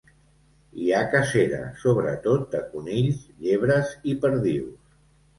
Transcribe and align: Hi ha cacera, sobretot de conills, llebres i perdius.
Hi 0.83 0.87
ha 0.91 0.99
cacera, 1.09 1.59
sobretot 1.83 2.47
de 2.53 2.61
conills, 2.71 3.19
llebres 3.49 3.93
i 4.13 4.15
perdius. 4.25 4.81